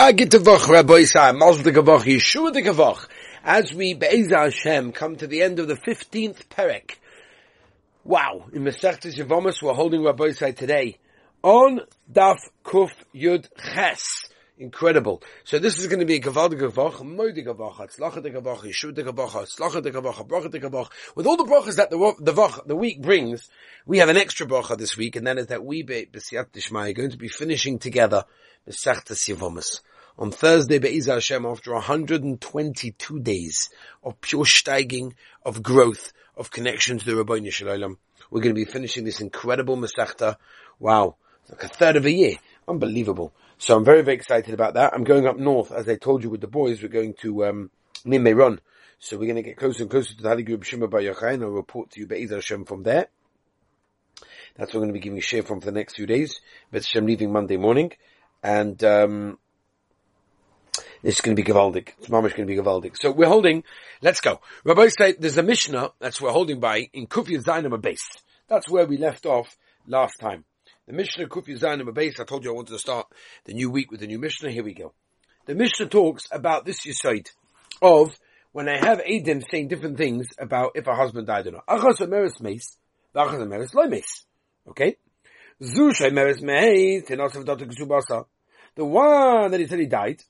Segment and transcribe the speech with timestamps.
[0.00, 3.06] Agitavach Rabbi Isai, Mazel Tekavach, Yeshua Tekavach.
[3.44, 6.92] As we, Be'ezah Hashem, come to the end of the 15th Perek.
[8.02, 10.96] Wow, in Masechtes Yevomus, we're holding Rabbi Isai today
[11.42, 14.24] on Daf Kuf Yud Ches.
[14.56, 15.22] Incredible.
[15.44, 18.94] So this is going to be a Gavald Gavach, Moedi Gavach, Tzlacha de Gavach, Yeshua
[18.94, 20.88] de Gavach, Tzlacha de Gavach, Bracha de Gavach.
[21.14, 23.50] With all the brachas that the, the, vach, the week brings,
[23.84, 26.94] we have an extra bracha this week, and that is that we, B'siyat Dishmai, are
[26.94, 28.24] going to be finishing together
[28.66, 29.80] Masechtes Yevomus.
[30.18, 33.70] On Thursday, Be'ezah Hashem, after 122 days
[34.02, 35.14] of pure steiging,
[35.44, 37.98] of growth, of connection to the Rabbi Shalom,
[38.30, 40.36] we're going to be finishing this incredible Masechta.
[40.78, 41.16] Wow.
[41.48, 42.36] Like a third of a year.
[42.68, 43.32] Unbelievable.
[43.58, 44.92] So I'm very, very excited about that.
[44.94, 47.70] I'm going up north, as I told you with the boys, we're going to, um.
[49.02, 51.34] So we're going to get closer and closer to the Hali Group Shimon Bar Yochai,
[51.34, 53.08] and I'll report to you Be'ezah Hashem from there.
[54.56, 56.40] That's what I'm going to be giving share from for the next few days.
[56.70, 57.92] But Hashem leaving Monday morning.
[58.42, 59.38] And, um,
[61.02, 61.90] this is going to be Gavaldik.
[61.98, 62.96] It's mamish going to be Gavaldik.
[63.00, 63.64] So we're holding,
[64.02, 64.40] let's go.
[64.64, 68.08] Rabbi say there's a Mishnah that's we're holding by in Kufya Zainam base.
[68.48, 70.44] That's where we left off last time.
[70.86, 73.06] The Mishnah Kufya Zainam base, I told you I wanted to start
[73.44, 74.50] the new week with the new Mishnah.
[74.50, 74.92] Here we go.
[75.46, 77.30] The Mishnah talks about this Yisoid
[77.80, 78.14] of
[78.52, 81.66] when I have Adim saying different things about if a husband died or not.
[81.66, 81.98] Achas
[83.14, 84.24] Achas Loimes.
[84.68, 84.96] Okay?
[88.76, 90.22] The one that he said he died,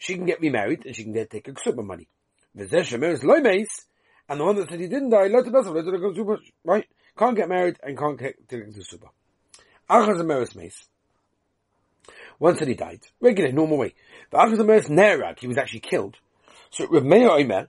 [0.00, 2.08] she can get remarried and she can get take a ksuba money.
[2.56, 3.68] V'zeh shemeres loimeis,
[4.30, 6.86] and the one that said he didn't die, let the right?
[7.18, 9.10] Can't get married and can't get a ksuba.
[9.90, 10.88] Achaz emeres meis.
[12.38, 13.94] One said he died, regular, normal way.
[14.30, 16.16] But Achaz emeres nerag, he was actually killed.
[16.70, 17.68] So Rav Meir Omer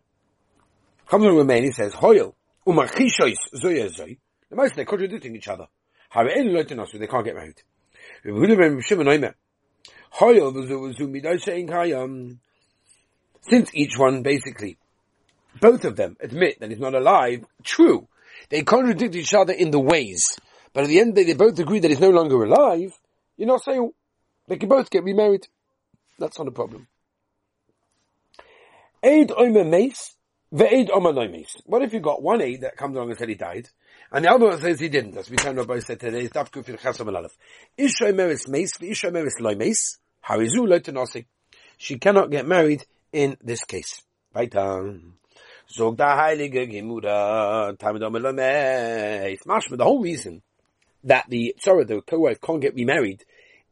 [1.09, 2.33] comes from Romania, he says, Hoyel,
[2.65, 4.19] umachishois zoya zoy.
[4.49, 5.67] The most they're contradicting each other.
[6.15, 7.61] They can't get married.
[10.19, 12.39] Um,
[13.41, 14.77] since each one basically,
[15.59, 18.07] both of them admit that he's not alive, true.
[18.49, 20.23] They contradict each other in the ways.
[20.73, 22.93] But at the end of the they both agree that he's no longer alive.
[23.37, 23.91] You're not saying
[24.47, 25.47] they can both get remarried.
[26.19, 26.87] That's not a problem.
[31.31, 31.57] Mace.
[31.65, 33.69] What if you got one aid that comes along and said he died,
[34.11, 35.17] and the other one says he didn't?
[35.17, 37.29] As we turn Rabbi said today, it's Daf Kufir Chasam.
[37.77, 39.97] Ish omeris lo mace.
[40.25, 40.79] Harizu lo
[41.77, 44.01] She cannot get married in this case.
[44.33, 44.49] The
[49.81, 50.41] whole reason
[51.03, 53.23] that the, sorry, the co-wife can't get remarried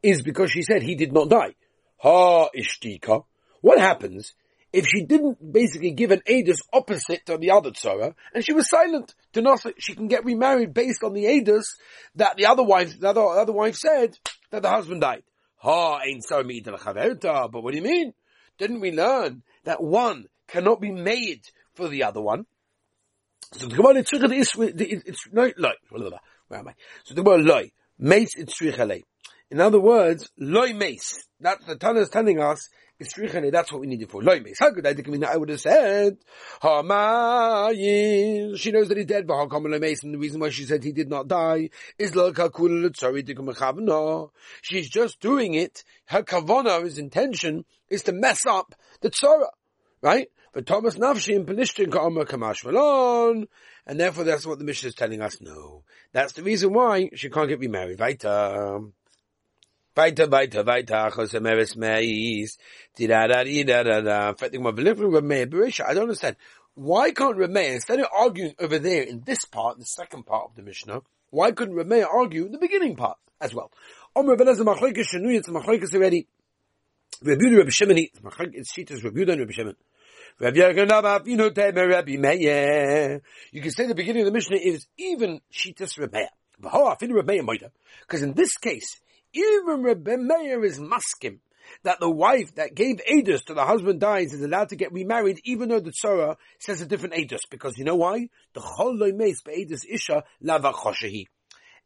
[0.02, 1.54] is because she said he did not die.
[1.98, 3.24] Ha ishtika.
[3.60, 4.32] What happens
[4.72, 8.68] if she didn't basically give an edus opposite to the other tzara, and she was
[8.68, 11.64] silent to not she can get remarried based on the edus
[12.14, 14.16] that the other wife, the other, other wife said
[14.50, 15.22] that the husband died.
[15.62, 16.42] Ha, ain't so
[17.48, 18.14] But what do you mean?
[18.58, 21.42] Didn't we learn that one cannot be made
[21.74, 22.46] for the other one?
[23.52, 23.94] So the Gemara
[25.06, 25.72] it's no loy.
[26.48, 26.74] Where am I?
[27.04, 28.54] So the Gemara loy mace it's
[29.50, 31.26] In other words, loy mace.
[31.40, 32.68] That's the Tana is telling us
[33.00, 33.14] is
[33.50, 34.20] that's what we need it for.
[34.22, 34.56] Loimes.
[34.58, 36.18] How could I think I would have said,
[36.62, 38.58] Hamayin.
[38.58, 40.04] She knows that he's dead, but loy mace.
[40.04, 42.14] and the reason why she said he did not die is
[44.62, 45.84] She's just doing it.
[46.06, 49.48] Her kavana, his intention, is to mess up the tzara.
[50.02, 50.28] Right?
[50.52, 53.46] But Thomas Nafshi in Pelishtin Ka'amar Kamash Malon,
[53.86, 55.40] and therefore that's what the mission is telling us.
[55.40, 55.84] No.
[56.12, 58.00] That's the reason why she can't get remarried.
[58.00, 58.80] Weiter.
[59.96, 62.56] Weiter, weiter, weiter, Achos Meis,
[62.96, 64.34] da-da-da-da-da-da.
[64.40, 66.36] I don't understand.
[66.74, 70.54] Why can't Rameir, instead of arguing over there in this part, the second part of
[70.54, 71.00] the Mishnah,
[71.30, 73.72] why couldn't Rameir argue in the beginning part as well?
[74.16, 74.30] It's
[75.94, 76.28] already.
[77.22, 77.70] Rabbi Rabbi
[78.54, 79.76] it's Shitas, Rabbi Rabbi Shimon.
[83.52, 86.28] You can say the beginning of the Mishnah is even Shitas Rameir.
[88.00, 89.00] Because in this case,
[89.32, 91.38] even Rebbe Meir is maskim
[91.84, 95.40] that the wife that gave Adus to the husband dies is allowed to get remarried
[95.44, 97.40] even though the Torah says a different Adus.
[97.50, 98.28] Because you know why?
[98.54, 101.26] The Chol Loy Meis Be'edus Isha Lava Choshehi.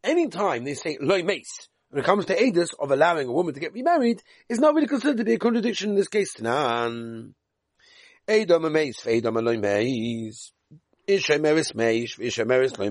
[0.02, 3.60] Anytime they say Loy Meis, when it comes to Adus of allowing a woman to
[3.60, 6.40] get remarried, is not really considered to be a contradiction in this case.
[6.40, 7.34] Nan.
[8.26, 10.52] Edom Meis, Edom Loy Meis.
[11.06, 12.88] Isha Meris Meis, Isha Meris Loy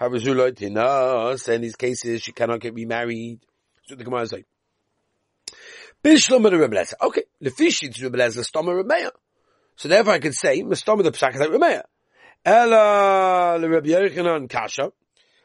[0.00, 3.40] In these cases she cannot get remarried.
[3.86, 4.46] So the Gemara is like,
[6.04, 9.10] of the Rebbe Okay, the Fishit Rebbe Lezer, Stoma Rebbeya.
[9.76, 11.82] So therefore I could say, the Psak is like Rebbeya.
[12.44, 14.92] Ella, the Rebbe Yechanan Kasha.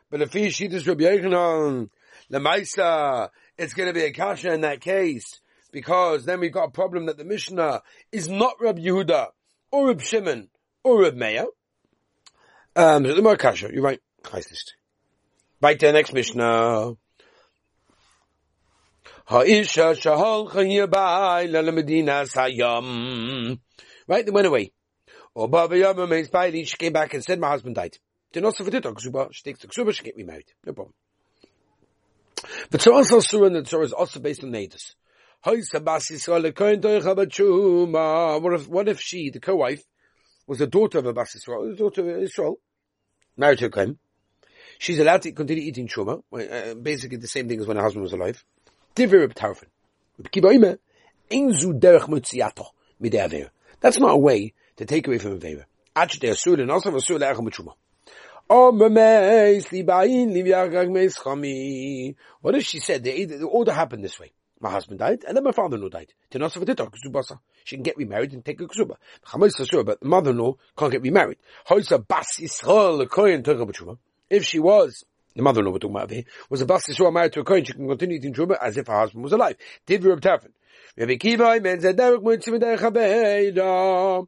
[0.09, 1.89] But the Fishit is Yechanan,
[2.29, 5.39] the Maisa, it's going to be a Kasha in that case.
[5.71, 7.81] because then we've got a problem that the Mishnah
[8.11, 9.27] is not Reb Yehuda
[9.71, 10.49] or Reb Shimon
[10.83, 11.45] or Reb Meir.
[12.75, 13.99] Um, so the kasha, you're right.
[14.23, 16.93] The next Mishnah.
[19.25, 19.95] Ha'isha
[22.27, 23.59] sayam.
[24.07, 24.71] Right, they went away.
[25.33, 27.97] Or Baba Yama means Bailey, she came back and said my husband died.
[28.33, 30.51] Did not suffer Ksuba, she takes the Ksuba, she get me married.
[30.65, 30.93] No problem.
[32.69, 34.95] But so also Surah and the Torah is also based on Natus.
[35.43, 35.73] What if,
[38.67, 39.83] what if she, the co-wife,
[40.47, 42.59] was the daughter of a Bas Israel, the daughter of Israel,
[43.37, 43.99] married to a Kohen?
[44.81, 48.01] She's allowed to continue eating Truma, uh, basically the same thing as when her husband
[48.01, 48.43] was alive.
[53.79, 55.65] That's not a way to take away from a Avera.
[62.41, 64.31] What if she said the, the order happened this way?
[64.59, 66.11] My husband died, and then my father-in-law died.
[67.65, 68.95] She can get remarried and take a ksuba.
[69.85, 71.37] But the mother-in-law can't get remarried.
[74.31, 75.03] If she was
[75.35, 77.87] the mother-in-law we're talking about was a bas Yisrael married to a Kohen, she can
[77.87, 79.57] continue eating truma as if her husband was alive.
[79.85, 80.51] Div Reb Tafin.
[80.97, 84.25] Rabbi Kiva, men zed derek moitzim derech habeida.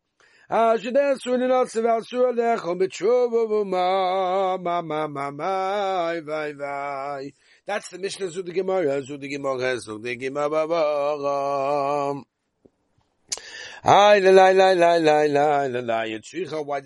[0.50, 7.34] Asher sun in al seval sur alecho b'tshuva v'ma, ma, ma, ma, ma, vai, vai.
[7.66, 9.22] That's the Mishnah Zud the Gemara, Zud
[13.86, 14.94] why did the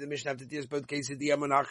[0.10, 1.16] Mishnah have to deal with both cases?
[1.20, 1.68] The Yamanach.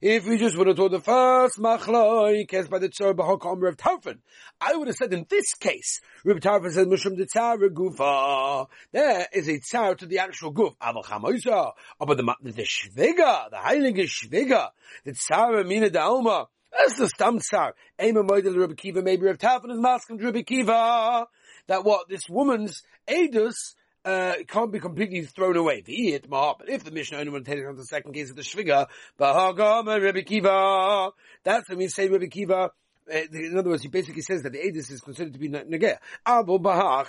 [0.00, 4.20] If we just would have told the first machloi, by the tzor b'hokom Rav Tarfon,
[4.58, 8.68] I would have said in this case, Rav Tarfon said mushum the tzar gufa.
[8.92, 10.74] There is a tzar to the actual guf.
[10.78, 14.70] Aval chamoisa, but the the shviga, the heilige shviga,
[15.04, 16.48] the tzar mina da alma.
[16.72, 17.72] That's the stam tzar.
[18.00, 21.26] Ema moidel Rabbi Kiva, maybe Rav Tarfon is masking Rabbi Kiva.
[21.66, 25.82] That what this woman's edus uh, it can't be completely thrown away.
[25.82, 28.30] The it but if the Mishnah only want to take it on the second case
[28.30, 28.86] of the Shviga,
[29.18, 31.10] Bahagama Rebbe Kiva,
[31.44, 32.70] that's when we say Rebbe Kiva,
[33.12, 35.96] uh, in other words, he basically says that the Edis is considered to be Negeh.
[36.24, 37.08] Abu Bahach,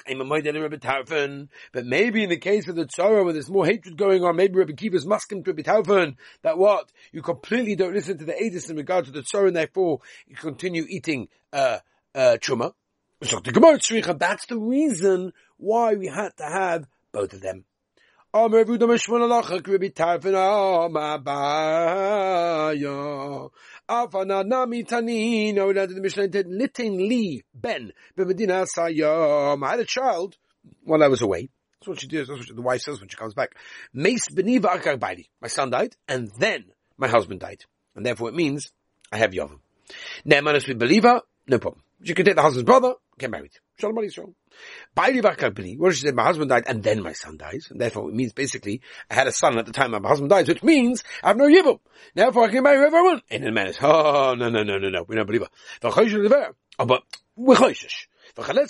[1.74, 4.56] but maybe in the case of the Tzara where there's more hatred going on, maybe
[4.56, 6.92] Rebbe Kiva's muskim to Rebbe Tarfon, that what?
[7.12, 10.36] You completely don't listen to the Edis in regard to the Tzara and therefore you
[10.36, 11.80] continue eating, uh,
[12.16, 12.74] uh, Chuma.
[13.22, 17.66] That's the reason why we had to have both of them.
[18.34, 20.34] Amr Vuda Mishman Alacha Kribi Tarfin
[22.74, 23.52] Amabaya.
[23.90, 25.54] Afana Nami Tanin.
[25.56, 27.92] No, the Mishnah did Nitin Li Ben.
[28.18, 28.24] I
[29.70, 30.38] had a child
[30.84, 31.50] while I was away.
[31.80, 32.28] That's what she does.
[32.28, 33.56] That's what the wife says when she comes back.
[33.94, 34.16] My
[35.48, 36.66] son died, and then
[36.98, 37.66] my husband died,
[37.96, 38.72] and therefore it means
[39.12, 39.60] I have Yavam.
[40.26, 41.84] Ne'emanis with believer, no problem.
[42.02, 43.52] You can take the husband's brother, get married.
[43.78, 44.34] Shalom Yisrael.
[44.96, 47.68] What she said, my husband died and then my son dies.
[47.70, 50.48] And therefore it means basically, I had a son at the time my husband died,
[50.48, 51.80] which means I have no yibum.
[52.14, 53.24] Therefore I can marry whoever I want.
[53.30, 56.56] And the man is, oh, no, no, no, no, no, we don't believe her.
[56.80, 57.04] Oh, but
[57.36, 58.08] we're choishish.
[58.36, 58.64] But no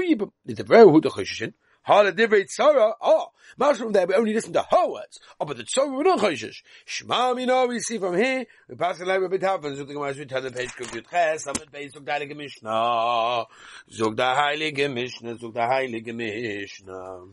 [0.00, 0.30] yibum.
[0.46, 1.54] It's a very good choshishin.
[1.84, 2.94] Hala divrei tzara.
[3.00, 3.28] Oh,
[3.58, 5.20] much from there we only listen to her words.
[5.38, 6.62] Oh, but the tzara we're not choishish.
[6.86, 8.46] Shema mino we see from here.
[8.68, 9.78] We pass like a bit happens.
[9.78, 11.46] So the Gemara we turn the page to Yud Ches.
[11.46, 13.46] Amid Beis zog der Heilige Mishnah.
[13.90, 15.36] Zog der Heilige Mishnah.
[15.36, 17.26] Zog der Heilige Mishnah.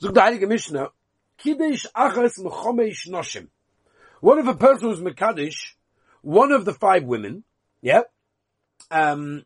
[0.00, 0.90] Zog der Heilige Mishnah.
[1.38, 3.48] Kiddush achas mechomesh noshim.
[4.20, 5.74] One of a person who's mekadosh,
[6.22, 7.44] one of the five women,
[7.82, 8.02] yeah,
[8.90, 9.44] um,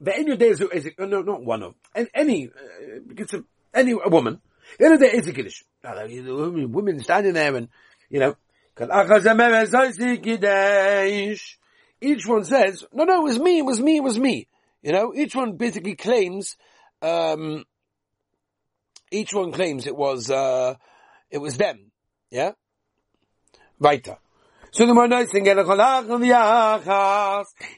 [0.00, 3.38] the any day is, is no, not one of, and any, uh,
[3.74, 4.40] any a woman.
[4.78, 5.62] The end of the day is a kiddush.
[5.82, 7.68] Women standing there and,
[8.08, 8.36] you know,
[12.00, 14.46] each one says, no, no, it was me, it was me, it was me.
[14.82, 16.56] You know, each one basically claims,
[17.02, 17.64] um,
[19.10, 20.76] each one claims it was, uh,
[21.30, 21.90] it was them.
[22.30, 22.52] Yeah?
[23.78, 24.16] Weiter.
[24.70, 25.50] So the more nice thing, he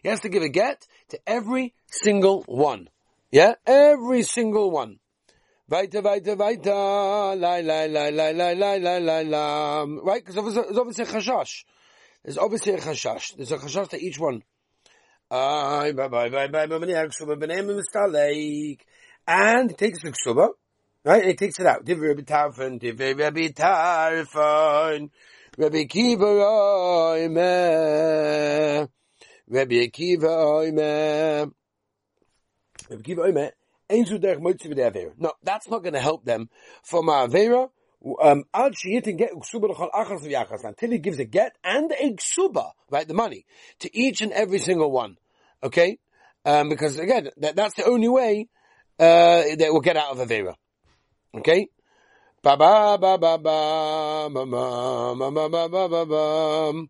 [0.09, 2.89] has to give a get to every single one.
[3.33, 3.55] Yeah?
[3.67, 5.01] Every single one.
[5.69, 6.71] Weiter, weiter, weiter.
[10.05, 10.25] Right?
[10.25, 11.65] Because there's obviously a chashash.
[12.23, 13.35] There's obviously a chashash.
[13.37, 14.43] There's a chashash to each one.
[15.31, 15.99] And
[19.71, 20.49] he takes the ksuba,
[21.07, 21.23] right?
[21.23, 21.87] And he takes it out.
[21.87, 25.11] Divrei Rabbi Tarfon, Divrei Rabbi Tarfon.
[25.57, 26.27] Rabbi Kiva
[27.27, 28.89] Oime.
[29.49, 31.51] Rabbi Kiva Oime.
[35.19, 36.49] No, that's not going to help them
[36.83, 37.69] for Ma'avera.
[38.21, 39.01] Um, until he
[40.99, 43.47] gives a get and a ksuba, right, the money,
[43.79, 45.19] to each and every single one.
[45.63, 45.99] Okay?
[46.45, 48.49] Um, because again, that, that's the only way,
[48.99, 50.55] uh, that will get out of Avera.
[51.37, 51.69] Okay?
[52.43, 56.89] Ba ba ba ba ba ba ba ba ba ba ba.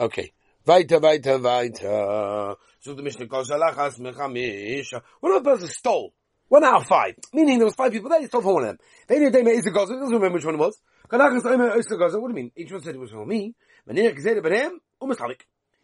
[0.00, 0.32] Okay.
[0.66, 2.56] Weiter, weiter, weiter.
[2.86, 4.92] So the Mishnah goes, Alachas mechamish.
[5.18, 6.14] One of the person stole.
[6.46, 7.16] One out of five.
[7.32, 8.78] Meaning there was five people there, he stole from one of them.
[9.08, 10.80] They knew they made Isa Gaza, doesn't remember which one it was.
[11.10, 12.52] Alachas omer what do you mean?
[12.54, 13.56] Each one said it was for me.
[13.90, 14.70] Manir Gzeda B'nhem,
[15.02, 15.40] Umastalik.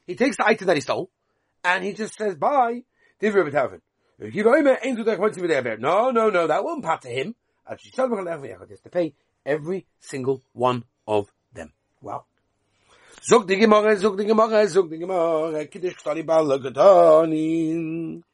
[0.07, 1.11] He takes the item that he stole,
[1.65, 2.85] and he just says, bye.
[3.21, 3.81] Divri B'tavin.
[5.81, 7.35] No, no, no, that won't part to him.
[7.69, 11.73] Actually, He has to pay every single one of them.
[12.01, 12.27] Wow.
[13.29, 18.33] זוג די גמורה, זוג די גמורה, זוג די גמורה, קידיש קטורי בל גטונים.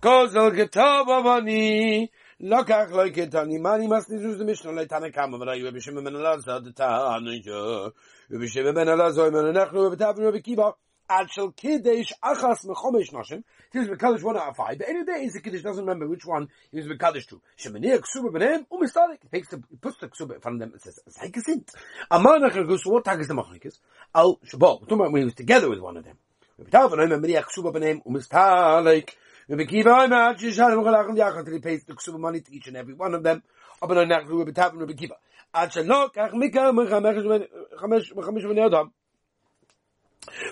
[0.00, 2.06] Kozel getab avani,
[2.40, 5.94] לוקח לוי קטוני, מה אני מסתי זוז די משנו, לא איתן הקאמה, ולא יהיו בשם
[5.94, 7.88] ממנה לעזר, דתה, אני יו,
[8.30, 10.70] ובשם ממנה לעזר, אם אנחנו בבטאפים ובקיבה,
[11.09, 13.43] men anachnu, ebetavnu, ebekiva, ad shel kiddish achas mechomesh noshim,
[13.73, 16.07] he was Mekadosh one out of five, but any day he's a Kiddush doesn't remember
[16.07, 17.41] which one he was Mekadosh to.
[17.57, 19.17] Shemanir Ksuba Benem, Umistadik.
[19.23, 21.73] He takes the, he puts the Ksuba in front of them and says, Zaykasint.
[22.11, 23.79] Amar Nachar so what tag is the Machlekes?
[24.13, 24.81] Al Shabbat.
[24.81, 26.17] We're talking about when he was together with one of them.
[26.61, 29.15] V'tav Benem, Meriach Ksuba Benem, Umistalik.
[29.49, 32.77] Rabbi Kiva, Omer, Shishalim, Chalachim, Yachal, till he pays the Ksuba money to each and
[32.77, 33.41] every one of them.
[33.81, 35.15] Aber no Nachar, Rabbi Tav, Rabbi Kiva.
[35.53, 38.87] עד שלא כך מכאן מחמש בני אדם.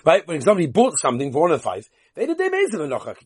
[0.04, 0.26] Right?
[0.26, 2.66] When somebody bought something for one of the five, they did their He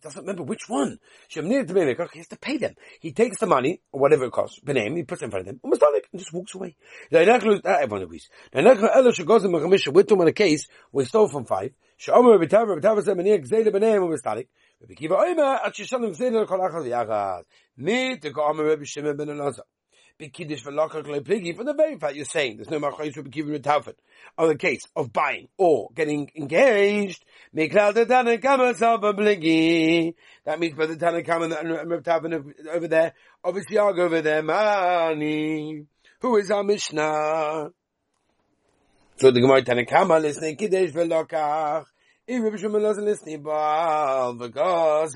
[0.00, 0.98] doesn't remember which one.
[1.28, 2.74] He has to pay them.
[3.00, 5.60] He takes the money, or whatever it costs, Benem, he puts it in front of
[5.60, 6.74] them, and just walks away.
[7.12, 8.28] Everyone agrees.
[8.52, 11.72] We're talking about a case where he stole from five.
[12.08, 12.46] Rabbi
[14.94, 17.42] Kiva Oima, at Shishalim Zedel Kol Achal Yachad.
[17.76, 19.60] Me, to go Rabbi Shimon ben Elazar
[20.28, 23.94] kiddush for the very fact you're saying there's no machayis for Kiva Ritafet
[24.36, 27.24] on the case of buying or getting engaged.
[27.52, 27.92] That means by
[30.86, 31.54] the Tanakam and
[31.90, 35.86] Ritafet over there, obviously I'll go over there, Mani.
[36.20, 37.70] Who is our Mishnah?
[39.16, 41.86] So the Gemara Tanakama listening kiddush for lokach.
[42.26, 45.14] If Rabbi Shimon doesn't listen, because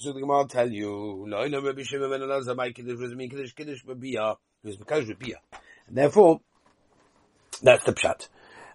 [0.00, 3.28] so the Gemara tell you, no, no, Rabbi Shimon ben Elazar, my kiddush was me
[3.28, 5.34] kiddush kiddush b'biyah, it was b'biyah.
[5.88, 6.40] And therefore,
[7.62, 8.28] that's the pshat.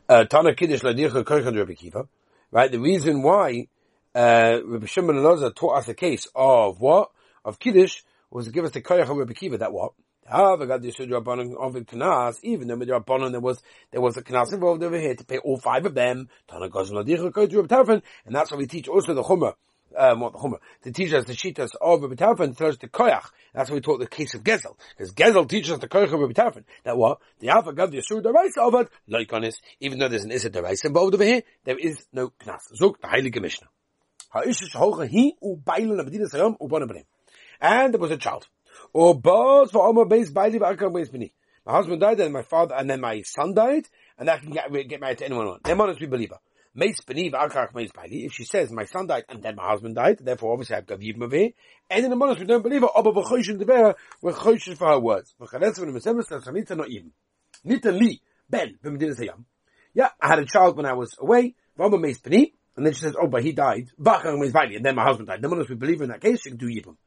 [0.07, 2.07] Uh, Tana kiddush ladicha koichan Rabbi Kiva,
[2.51, 2.71] right?
[2.71, 3.67] The reason why,
[4.13, 7.09] uh, Rabbi Shimon ben Elazar taught us a case of what?
[7.43, 9.93] Of kiddush, was to give us the koich of Rabbi Kiva, that what?
[10.27, 14.23] However, God issued Rabbanon of Knas, even though with Rabbanon there was, there was a
[14.23, 18.35] Knas involved over here to pay all five of them, Tana Gozan Ladicha Rabbi and
[18.35, 19.53] that's why we teach also the Chumrah,
[19.97, 22.87] um, what the Chumrah, to teach us the Shitas of Rabbi Tarfon, to us the
[22.87, 23.25] Koyach.
[23.53, 24.75] That's why we taught the case of Gezel.
[24.97, 26.63] Because Gezel teaches us the Koyach of Rabbi Tarfon.
[26.83, 27.19] That what?
[27.39, 30.31] The Alpha Gav the Yisur Daraisa of it, like on this, even though there's an
[30.31, 32.61] Issa Daraisa involved over here, there is no Knas.
[32.75, 33.67] Zog, the Heilige Mishnah.
[37.61, 38.47] And there was a child.
[38.91, 41.33] Or both for Omar base Baili Bakar base Bini.
[41.65, 43.87] My husband died, and my father, and then my son died,
[44.19, 45.59] and I can get, get married to anyone.
[45.63, 46.37] Them honest we believer.
[46.77, 50.87] If she says, my son died and then my husband died, therefore obviously I have
[50.87, 51.53] give him And
[52.03, 55.33] in the months we don't believe her, aber v'choyshin deber, we're choyshin for her words.
[59.93, 63.41] Yeah, I had a child when I was away, and then she says, oh, but
[63.41, 65.41] he died, and then my husband died.
[65.41, 66.97] The months we believe in that case, she can do yibum.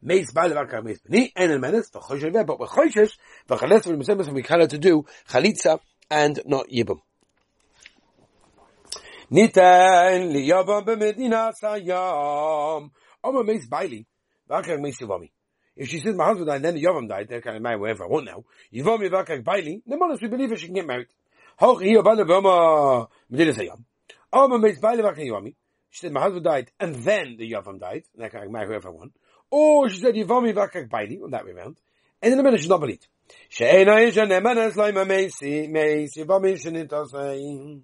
[0.00, 3.12] Meis baili v'achar meis peni, and in but we're choyshin,
[3.46, 5.78] v'chaletz v'nim esemes, we call her to do chalitza
[6.10, 7.02] and not yibum.
[9.30, 12.90] Nitan liyavam b'medina sayam.
[13.22, 14.06] Omer meis baili.
[14.48, 15.30] V'akar meis yivami.
[15.76, 18.04] If she says my husband died then the Yavam died, they're kind of married wherever
[18.04, 18.44] I want now.
[18.74, 19.08] Yivami
[19.44, 19.82] baili.
[19.86, 21.06] The monas we believe she can get married.
[21.58, 23.84] Hoch hiyo bana b'oma medina sayam.
[24.32, 25.54] Omer meis baili v'akar yivami.
[25.90, 28.04] She said my husband died and then the Yavam died.
[28.14, 29.12] And I can marry whoever I want.
[29.50, 31.78] Or she said Yivami v'akar baili, on that way around.
[32.22, 33.06] And in the minute she's not believed.
[33.48, 37.82] She'ena isha nemanes loima meisi, meisi, yivami shenitosayim.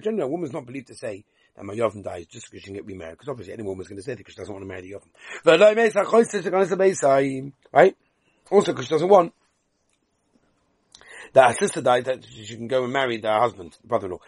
[0.00, 1.24] Generally, a woman's not believed to say
[1.56, 3.14] that my Yovam dies just because she can get remarried.
[3.14, 4.92] Because obviously any woman's going to say that because she doesn't want to marry the
[4.92, 5.10] Yovam.
[7.72, 7.96] Right?
[8.50, 9.32] Also because she doesn't want
[11.32, 14.20] that her sister died that she can go and marry their husband, brother-in-law.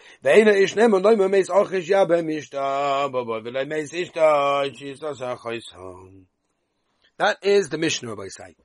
[7.17, 8.55] That is the Mishnah, Rabbi say.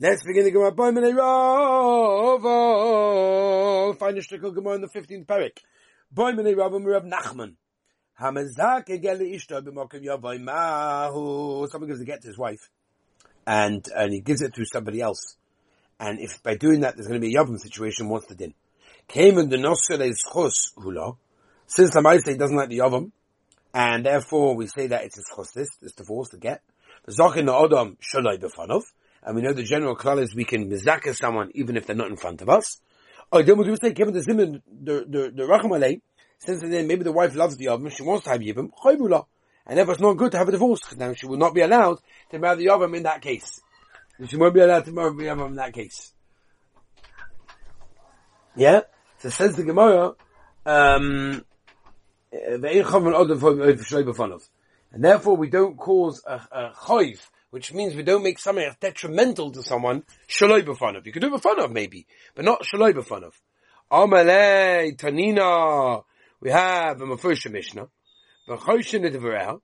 [0.00, 0.74] Let's begin the Gemara.
[0.74, 0.96] Find
[4.16, 5.58] the Shtickle Gemara in the 15th parak.
[6.14, 7.54] Boy mene Rabbi Rav Nachman.
[8.20, 11.66] Hamazak egele ishto b'mokim yavoy mahu.
[11.88, 12.70] Gives a get to his wife.
[13.44, 15.34] And, and he gives it to somebody else.
[15.98, 18.54] And if by doing that there's going to be a yavam situation, what's the din?
[19.08, 21.14] Came in the nosel is chus hula.
[21.66, 23.10] Since the Maisa doesn't like the yavam,
[23.74, 26.62] and therefore we say that it's a schostis, it's divorce to get.
[27.06, 28.82] The Zachin Adam Shalai Befanov,
[29.24, 32.10] and we know the general klal is we can mizaka someone even if they're not
[32.10, 32.80] in front of us.
[33.36, 36.00] Oh, then we do say, given the Zimun, the, the, the Racham
[36.38, 39.24] since then maybe the wife loves the Yavim, she wants to have Yibim, Chayvula.
[39.66, 41.98] And therefore it's not good to have a divorce, now she will not be allowed
[42.30, 43.60] to marry the Yavim in that case.
[44.28, 46.12] She won't be allowed to marry the Yavim in that case.
[48.54, 48.82] Yeah?
[49.18, 50.12] So says the Gemara,
[50.64, 51.44] um,
[52.30, 52.64] and
[55.04, 57.18] therefore we don't cause a, a chayv,
[57.54, 61.06] which means we don't make something detrimental to someone, shaloi b'fanav.
[61.06, 63.30] You could do b'fanav maybe, but not shaloi b'fanav.
[63.92, 66.02] Amalei, Tanina,
[66.40, 67.86] we have a Mefusha Mishnah,
[68.48, 69.60] v'choshin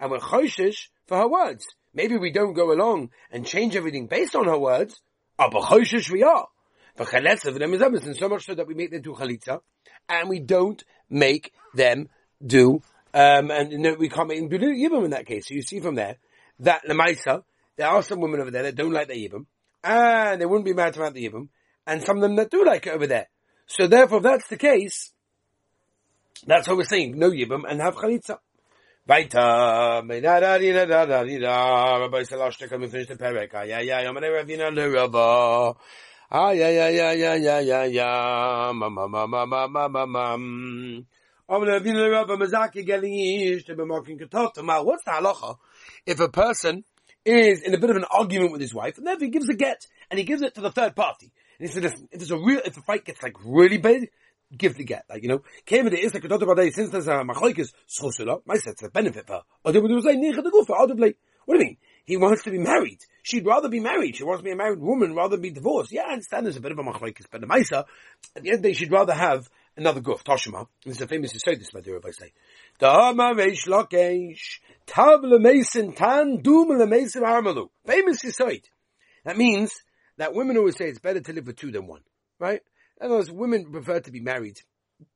[0.00, 1.66] and we're choshish for her words.
[1.92, 5.02] Maybe we don't go along and change everything based on her words,
[5.36, 6.48] but choshish we are.
[6.96, 9.60] And so much so that we make them do chalitza,
[10.08, 12.08] and we don't make them
[12.42, 12.80] do,
[13.12, 15.48] um, and know, we can't make them do yibam in that case.
[15.48, 16.16] So you see from there
[16.60, 17.42] that lemaisa,
[17.76, 19.46] there are some women over there that don't like the yibam,
[19.82, 21.48] and they wouldn't be mad about the yibam,
[21.86, 23.28] and some of them that do like it over there.
[23.66, 25.12] So therefore, if that's the case,
[26.46, 27.18] that's what we're saying.
[27.18, 28.38] No yibam and have chalitza.
[29.06, 29.36] Weiter.
[29.36, 30.16] Rabbi.
[33.64, 35.72] Yeah, yeah, yeah.
[36.30, 38.72] Ah, yeah, yeah, yeah, yeah, yeah, yeah, yeah.
[38.74, 40.36] Ma, ma, ma, ma, ma, ma, ma, ma.
[41.46, 41.66] What's
[45.04, 45.56] the halacha?
[46.06, 46.84] If a person
[47.24, 49.54] is in a bit of an argument with his wife, and then he gives a
[49.54, 51.32] get, and he gives it to the third party.
[51.58, 54.10] And he said, listen, if there's a real, if the fight gets like really big,
[54.56, 55.04] give the get.
[55.08, 58.56] Like, you know, came it is like a about since there's a machlokes schosula, my
[58.56, 59.42] set's a benefit for.
[59.64, 61.14] Or they would say, nicha the gufa,
[61.46, 61.76] what do you mean?
[62.04, 62.98] He wants to be married.
[63.22, 64.16] She'd rather be married.
[64.16, 65.92] She wants to be a married woman rather than be divorced.
[65.92, 67.84] Yeah, I understand there's a bit of a machlokes, but the Maisa,
[68.36, 70.66] at the end of the day, she'd rather have another guf, Toshima.
[70.84, 72.32] This is a famous this by the Rabbi say.
[72.78, 77.68] Dama reish lokesh, tav lemesin tan, dum lemesin.
[77.86, 78.64] Famous Yisoid.
[79.24, 79.72] That means
[80.16, 82.02] that women always say it's better to live with two than one.
[82.38, 82.60] Right?
[83.00, 84.60] In other words, women prefer to be married,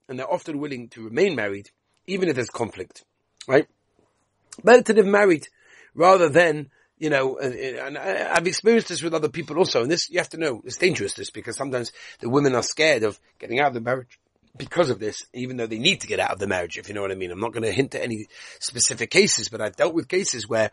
[0.09, 1.71] and they're often willing to remain married,
[2.07, 3.05] even if there's conflict.
[3.47, 3.66] Right?
[4.64, 5.49] Better to live married
[5.94, 10.18] rather than you know, and, I've experienced this with other people also, and this, you
[10.18, 13.68] have to know, it's dangerous this, because sometimes the women are scared of getting out
[13.68, 14.18] of the marriage
[14.57, 16.95] because of this, even though they need to get out of the marriage, if you
[16.95, 17.31] know what I mean.
[17.31, 18.27] I'm not going to hint at any
[18.61, 20.71] specific cases, but I've dealt with cases where,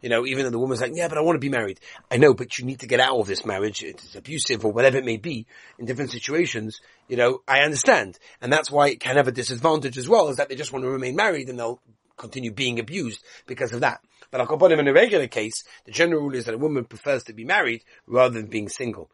[0.00, 1.80] you know, even though the woman's like, yeah, but I want to be married.
[2.10, 3.82] I know, but you need to get out of this marriage.
[3.82, 5.46] It's abusive or whatever it may be
[5.78, 6.80] in different situations.
[7.08, 8.18] You know, I understand.
[8.40, 10.84] And that's why it can have a disadvantage as well, is that they just want
[10.84, 11.80] to remain married and they'll
[12.16, 14.00] continue being abused because of that.
[14.30, 17.32] But Al in a regular case, the general rule is that a woman prefers to
[17.32, 19.10] be married rather than being single.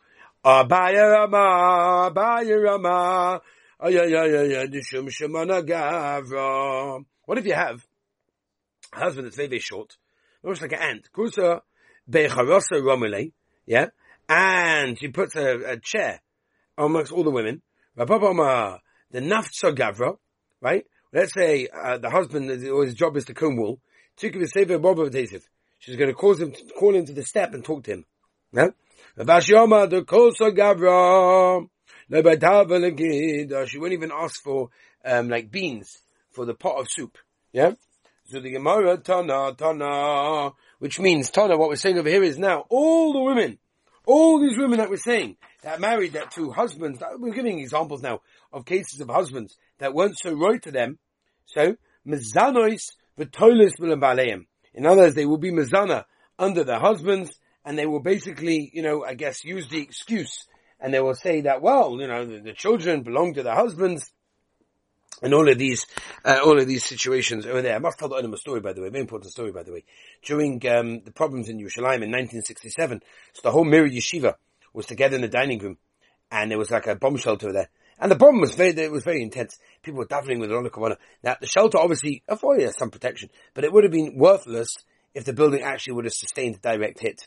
[3.81, 3.91] What
[7.39, 7.87] if you have
[8.93, 9.97] a husband that's very, very short,
[10.43, 11.09] looks like an ant,
[13.67, 13.87] yeah,
[14.29, 16.21] and she puts a, a chair
[16.79, 17.63] amongst all the women,
[17.97, 18.05] the
[19.21, 20.17] Naftsa Gavra,
[20.61, 20.85] right?
[21.13, 23.81] Let's say uh, the husband, or his job is to comb wool.
[24.17, 24.47] She's going
[26.09, 28.05] to cause him, to call him to the step and talk to him.
[28.53, 28.69] Yeah?
[29.17, 29.25] The
[30.55, 31.69] Gavra.
[32.09, 34.71] No, by uh, she won't even ask for
[35.05, 35.99] um, like beans
[36.31, 37.19] for the pot of soup.
[37.53, 37.73] Yeah.
[38.27, 41.57] So the Gemara Tana Tana, which means Tana.
[41.57, 43.59] What we're saying over here is now all the women,
[44.07, 47.01] all these women that we're saying that married that two husbands.
[47.01, 48.21] That, we're giving examples now
[48.53, 50.99] of cases of husbands that weren't so right to them.
[51.47, 54.47] So mezanois v'tolis baleim.
[54.73, 56.05] In other words, they will be mezana
[56.39, 60.47] under their husbands, and they will basically, you know, I guess, use the excuse
[60.85, 64.13] and they will say that, well, you know, the, the children belong to their husbands,
[65.23, 65.87] and all of these,
[66.27, 67.75] uh, all of these situations over there.
[67.75, 69.85] I must tell the a story, by the way, very important story, by the way.
[70.23, 73.01] During um, the problems in Yerushalayim in 1967,
[73.33, 74.35] so the whole Mir Yeshiva
[74.75, 75.79] was together in the dining room,
[76.31, 77.71] and there was like a bomb shelter there.
[77.99, 79.57] And the bomb was very, it was very intense.
[79.83, 80.99] People were davening with the Kavanah.
[81.23, 84.77] Now, the shelter obviously afforded some protection, but it would have been worthless
[85.15, 87.27] if the building actually would have sustained a direct hit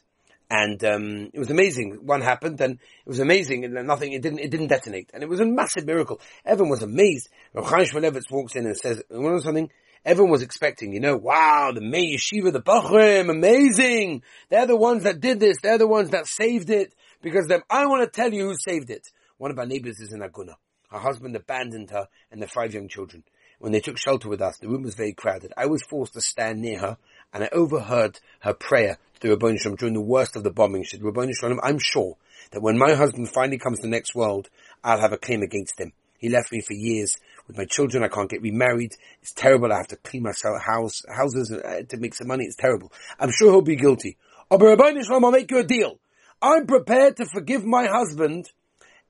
[0.50, 2.00] and um, it was amazing.
[2.04, 4.14] One happened, and it was amazing, and nothing.
[4.14, 4.40] It didn't.
[4.40, 6.22] It didn't detonate, and it was a massive miracle.
[6.46, 7.30] Everyone was amazed.
[7.54, 9.70] Rav Chaim Shmulevitz walks in and says, "You know something?"
[10.06, 14.24] Everyone was expecting, you know, wow, the Mir Yeshiva, the Bachrim, amazing.
[14.50, 15.58] They're the ones that did this.
[15.62, 16.94] They're the ones that saved it.
[17.22, 19.06] Because them, I want to tell you who saved it.
[19.38, 20.54] One of our neighbors is in Aguna.
[20.90, 23.26] Her husband abandoned her and the five young children.
[23.60, 25.52] When they took shelter with us, the room was very crowded.
[25.58, 26.98] I was forced to stand near her
[27.34, 30.84] and I overheard her prayer to Rabbi Shalom during the worst of the bombing.
[30.84, 32.18] She said, Rabbi Shalom, I'm sure
[32.52, 34.50] that when my husband finally comes to the next world,
[34.84, 35.94] I'll have a claim against him.
[36.18, 37.16] He left me for years
[37.48, 38.94] With my children, I can't get remarried.
[39.22, 39.72] It's terrible.
[39.72, 42.44] I have to clean myself house, houses uh, to make some money.
[42.44, 42.92] It's terrible.
[43.20, 44.18] I'm sure he'll be guilty.
[44.52, 46.00] Oh, but Nishlam, I'll make you a deal.
[46.42, 48.52] I'm prepared to forgive my husband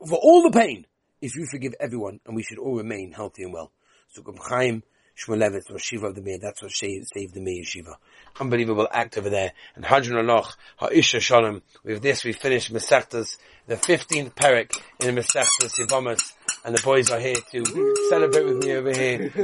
[0.08, 0.86] for all the pain
[1.22, 3.72] if you forgive everyone and we should all remain healthy and well.
[4.10, 4.84] So Chaim,
[5.18, 7.98] Shmulevitz, or Shiva of the Meir, that's what saved the Meir Shiva.
[8.40, 9.52] Unbelievable act over there.
[9.76, 11.62] And Hadron Aloch, Ha'isha Shalom.
[11.84, 16.34] With this we finish Mesechtas, the 15th parak in the Mesechtas Yevamas.
[16.64, 19.32] And the boys are here to celebrate with me over here.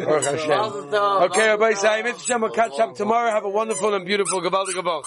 [1.24, 3.32] Okay, Rabbi Sai, Mitzvah, we'll catch up tomorrow.
[3.32, 5.02] Have a wonderful and beautiful Gavaldi Gavach.